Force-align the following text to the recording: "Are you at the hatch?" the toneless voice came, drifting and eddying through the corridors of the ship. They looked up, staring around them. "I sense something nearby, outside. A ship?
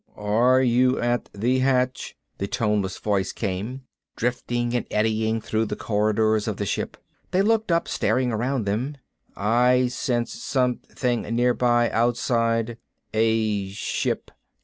"Are 0.17 0.63
you 0.63 0.99
at 0.99 1.29
the 1.31 1.59
hatch?" 1.59 2.17
the 2.39 2.47
toneless 2.47 2.97
voice 2.97 3.31
came, 3.31 3.83
drifting 4.15 4.73
and 4.75 4.87
eddying 4.89 5.39
through 5.41 5.65
the 5.65 5.75
corridors 5.75 6.47
of 6.47 6.57
the 6.57 6.65
ship. 6.65 6.97
They 7.29 7.43
looked 7.43 7.71
up, 7.71 7.87
staring 7.87 8.31
around 8.31 8.65
them. 8.65 8.97
"I 9.37 9.89
sense 9.89 10.33
something 10.33 11.21
nearby, 11.21 11.91
outside. 11.91 12.79
A 13.13 13.69
ship? 13.69 14.31